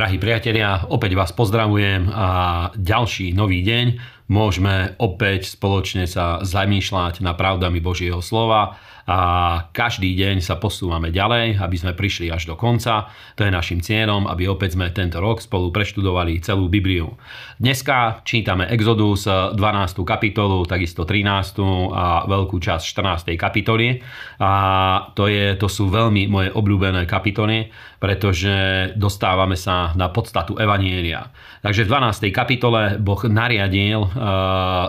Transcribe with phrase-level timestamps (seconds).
[0.00, 2.28] Drahí priatelia, opäť vás pozdravujem a
[2.72, 3.86] ďalší nový deň
[4.30, 8.78] môžeme opäť spoločne sa zamýšľať na pravdami Božieho slova
[9.10, 9.18] a
[9.74, 13.10] každý deň sa posúvame ďalej, aby sme prišli až do konca.
[13.34, 17.18] To je našim cieľom, aby opäť sme tento rok spolu preštudovali celú Bibliu.
[17.58, 19.58] Dneska čítame Exodus 12.
[20.06, 21.26] kapitolu, takisto 13.
[21.90, 23.34] a veľkú časť 14.
[23.34, 23.98] kapitoly.
[24.38, 24.52] A
[25.18, 27.66] to, je, to sú veľmi moje obľúbené kapitoly,
[27.98, 31.34] pretože dostávame sa na podstatu Evanielia.
[31.66, 32.30] Takže v 12.
[32.30, 34.06] kapitole Boh nariadil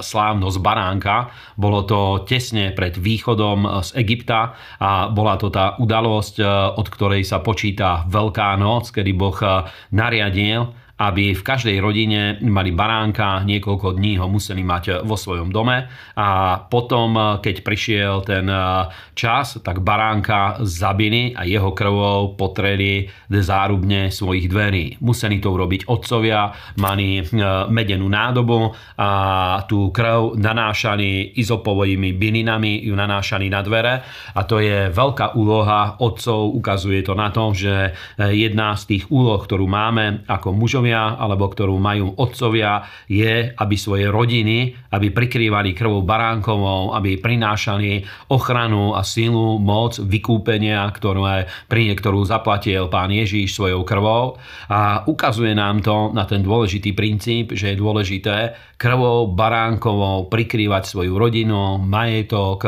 [0.00, 1.30] slávnosť baránka.
[1.54, 7.22] Bolo to tesne pred východom z Egypta a bola to tá udalosť, uh, od ktorej
[7.22, 9.38] sa počíta Veľká noc, kedy Boh
[9.94, 15.88] nariadil, aby v každej rodine mali baránka, niekoľko dní ho museli mať vo svojom dome.
[16.20, 18.44] A potom, keď prišiel ten
[19.16, 25.00] čas, tak baránka zabili a jeho krvou potreli zárubne svojich dverí.
[25.00, 27.24] Museli to urobiť otcovia, mali
[27.72, 29.10] medenú nádobu a
[29.64, 34.04] tú krv nanášali izopovými bylinami, ju nanášali na dvere.
[34.36, 39.40] A to je veľká úloha otcov, ukazuje to na to, že jedna z tých úloh,
[39.40, 45.70] ktorú máme ako mužovia, synovia alebo ktorú majú otcovia je, aby svoje rodiny, aby prikrývali
[45.70, 48.02] krvou baránkovou, aby prinášali
[48.34, 54.34] ochranu a silu, moc, vykúpenia, ktorú, pri ktorú zaplatil pán Ježíš svojou krvou.
[54.66, 58.36] A ukazuje nám to na ten dôležitý princíp, že je dôležité
[58.80, 62.64] krvou baránkovou prikrývať svoju rodinu, majetok,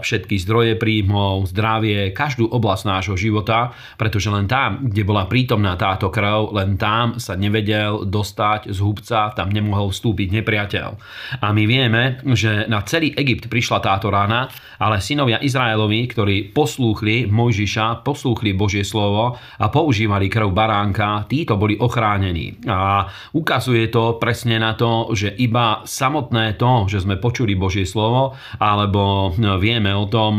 [0.00, 6.08] všetky zdroje príjmov, zdravie, každú oblasť nášho života, pretože len tam, kde bola prítomná táto
[6.08, 10.88] krv, len tam sa nevedel dostať z hubca, tam nemohol vstúpiť nepriateľ.
[11.42, 17.26] A my vieme, že na celý Egypt prišla táto rána, ale synovia Izraelovi, ktorí poslúchli
[17.26, 22.62] Mojžiša, poslúchli Božie slovo a používali krv baránka, títo boli ochránení.
[22.68, 28.36] A ukazuje to presne na to, že iba samotné to, že sme počuli Božie slovo,
[28.60, 30.38] alebo vieme o tom,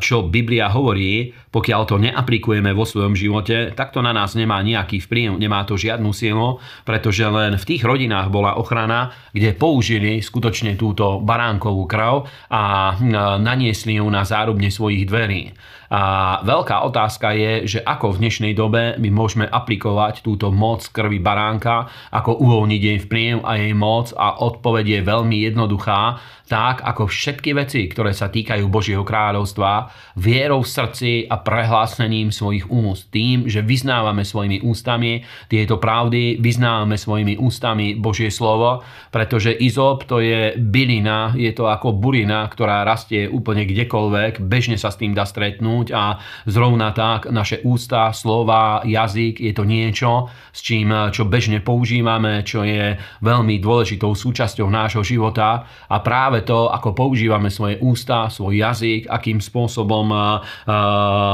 [0.00, 5.00] čo Biblia hovorí, pokiaľ to neaplikujeme vo svojom živote, tak to na nás nemá nejaký
[5.08, 10.74] vplyv, nemá to žiadnu silu, pretože len v tých rodinách bola ochrana, kde použili skutočne
[10.74, 12.94] túto baránkovú krv a
[13.38, 15.54] naniesli ju na zárubne svojich dverí.
[15.86, 21.22] A veľká otázka je, že ako v dnešnej dobe my môžeme aplikovať túto moc krvi
[21.22, 26.18] baránka, ako uvoľniť jej vplyv a jej moc a odpoveď je veľmi jednoduchá,
[26.50, 32.66] tak ako všetky veci, ktoré sa týkajú Božieho kráľovstva, vierou v srdci a prehlásením svojich
[32.66, 33.10] úst.
[33.14, 35.22] Tým, že vyznávame svojimi ústami
[35.66, 41.90] tieto pravdy, vyznávame svojimi ústami Božie slovo, pretože izop to je bylina, je to ako
[41.90, 47.66] burina, ktorá rastie úplne kdekoľvek, bežne sa s tým dá stretnúť a zrovna tak naše
[47.66, 52.94] ústa, slova, jazyk je to niečo, s čím, čo bežne používame, čo je
[53.26, 59.42] veľmi dôležitou súčasťou nášho života a práve to, ako používame svoje ústa, svoj jazyk, akým
[59.42, 60.14] spôsobom,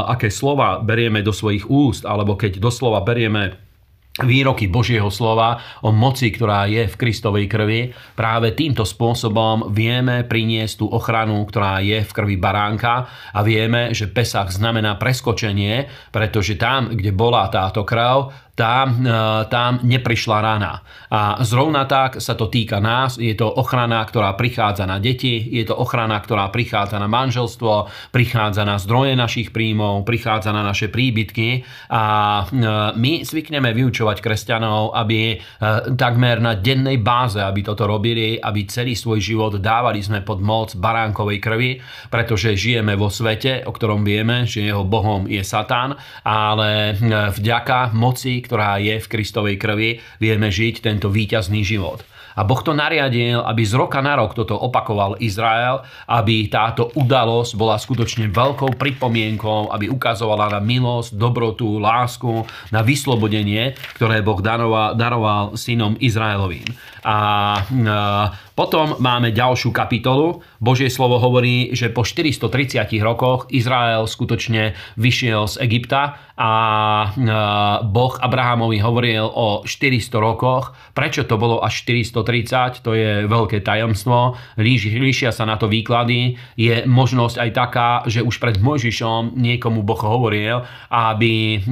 [0.08, 3.71] aké slova berieme do svojich úst, alebo keď doslova berieme
[4.20, 7.96] výroky Božieho slova o moci, ktorá je v Kristovej krvi.
[8.12, 14.12] Práve týmto spôsobom vieme priniesť tú ochranu, ktorá je v krvi baránka a vieme, že
[14.12, 19.08] Pesach znamená preskočenie, pretože tam, kde bola táto krv, tam, e,
[19.48, 20.84] tam neprišla rana.
[21.08, 23.16] A zrovna tak sa to týka nás.
[23.16, 28.68] Je to ochrana, ktorá prichádza na deti, je to ochrana, ktorá prichádza na manželstvo, prichádza
[28.68, 35.20] na zdroje našich príjmov, prichádza na naše príbytky a e, my zvykneme vyučovať kresťanov, aby
[35.32, 35.36] e,
[35.96, 40.76] takmer na dennej báze, aby toto robili, aby celý svoj život dávali sme pod moc
[40.76, 41.70] baránkovej krvi,
[42.12, 47.00] pretože žijeme vo svete, o ktorom vieme, že jeho bohom je Satan, ale
[47.32, 52.02] vďaka moci, ktorá je v Kristovej krvi, vieme žiť tento víťazný život.
[52.32, 57.52] A Boh to nariadil, aby z roka na rok toto opakoval Izrael, aby táto udalosť
[57.60, 64.96] bola skutočne veľkou pripomienkou, aby ukazovala na milosť, dobrotu, lásku, na vyslobodenie, ktoré Boh daroval,
[64.96, 66.64] daroval synom Izraelovým.
[67.02, 67.18] A,
[67.62, 70.44] a potom máme ďalšiu kapitolu.
[70.60, 76.52] Božie slovo hovorí, že po 430 rokoch Izrael skutočne vyšiel z Egypta a
[77.86, 80.76] Boh Abrahamovi hovoril o 400 rokoch.
[80.92, 82.84] Prečo to bolo až 430?
[82.84, 84.36] To je veľké tajomstvo.
[84.60, 86.36] Líšia sa na to výklady.
[86.58, 90.60] Je možnosť aj taká, že už pred Mojžišom niekomu Boh hovoril,
[90.92, 91.62] aby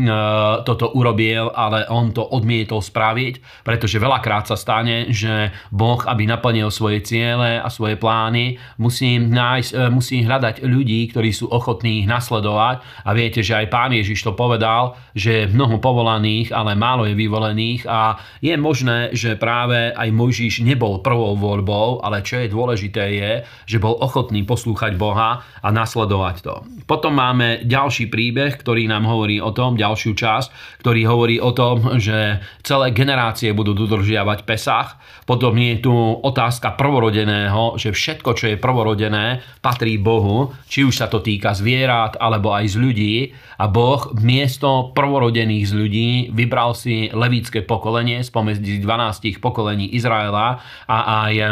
[0.65, 6.73] toto urobil, ale on to odmietol spraviť, pretože veľakrát sa stane, že Boh, aby naplnil
[6.73, 12.09] svoje ciele a svoje plány, musí, nájsť, e, musí hľadať ľudí, ktorí sú ochotní ich
[12.09, 12.81] nasledovať.
[13.05, 17.13] A viete, že aj pán Ježiš to povedal, že je mnoho povolaných, ale málo je
[17.13, 23.05] vyvolených a je možné, že práve aj Mojžiš nebol prvou voľbou, ale čo je dôležité
[23.11, 23.33] je,
[23.67, 26.55] že bol ochotný poslúchať Boha a nasledovať to.
[26.87, 30.49] Potom máme ďalší príbeh, ktorý nám hovorí o tom, ďalšiu časť,
[30.83, 34.99] ktorý hovorí o tom, že celé generácie budú dodržiavať Pesach.
[35.31, 41.07] Potom je tu otázka prvorodeného, že všetko, čo je prvorodené, patrí Bohu, či už sa
[41.07, 43.15] to týka zvierat alebo aj z ľudí.
[43.61, 50.59] A Boh miesto prvorodených z ľudí vybral si levícké pokolenie spomedzi 12 pokolení Izraela
[50.89, 50.99] a
[51.29, 51.45] aj e,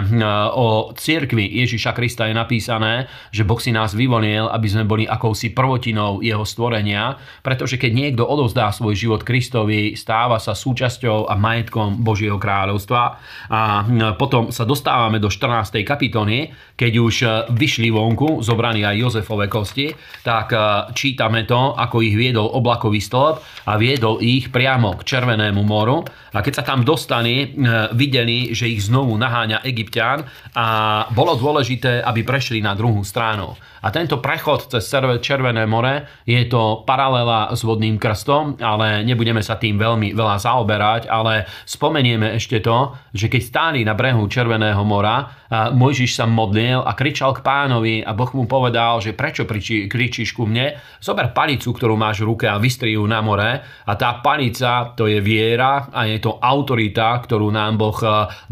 [0.56, 5.52] o cirkvi Ježiša Krista je napísané, že Boh si nás vyvolil, aby sme boli akousi
[5.52, 12.00] prvotinou jeho stvorenia, pretože keď niekto odovzdá svoj život Kristovi, stáva sa súčasťou a majetkom
[12.00, 13.20] Božieho kráľovstva.
[13.48, 13.84] A
[14.20, 15.80] potom sa dostávame do 14.
[15.84, 17.14] kapitoly, keď už
[17.52, 19.90] vyšli vonku, zobraní aj Jozefové kosti,
[20.22, 20.52] tak
[20.92, 26.04] čítame to, ako ich viedol oblakový stĺp a viedol ich priamo k Červenému moru.
[26.36, 27.56] A keď sa tam dostali,
[27.96, 30.22] videli, že ich znovu naháňa Egyptian
[30.52, 30.66] a
[31.10, 33.56] bolo dôležité, aby prešli na druhú stranu.
[33.78, 34.90] A tento prechod cez
[35.22, 41.06] Červené more je to paralela s vodným krstom, ale nebudeme sa tým veľmi veľa zaoberať,
[41.06, 46.92] ale spomenieme ešte to, že keď stáli na brehu Červeného mora, Mojžiš sa modlil a
[46.92, 50.76] kričal k pánovi a Boh mu povedal, že prečo kričíš ku mne?
[51.00, 53.64] Zober palicu, ktorú máš v ruke a vystri ju na more.
[53.88, 57.96] A tá palica to je viera a je to autorita, ktorú nám Boh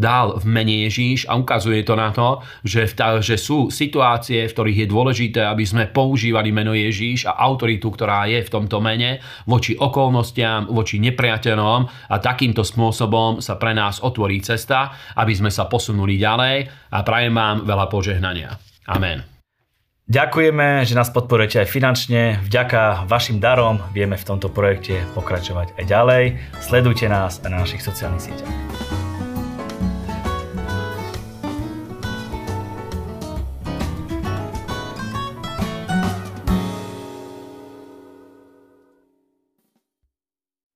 [0.00, 1.29] dal v mene Ježíš.
[1.29, 2.88] A ukazuje to na to, že,
[3.21, 8.25] že sú situácie, v ktorých je dôležité, aby sme používali meno Ježíš a autoritu, ktorá
[8.25, 12.09] je v tomto mene voči okolnostiam, voči nepriateľom.
[12.09, 14.75] A takýmto spôsobom sa pre nás otvorí cesta,
[15.17, 18.56] aby sme sa posunuli ďalej a prajem vám veľa požehnania.
[18.87, 19.37] Amen.
[20.06, 22.38] Ďakujeme, že nás podporujete aj finančne.
[22.46, 26.25] Vďaka vašim darom vieme v tomto projekte pokračovať aj ďalej.
[26.62, 28.75] Sledujte nás aj na našich sociálnych sieťach.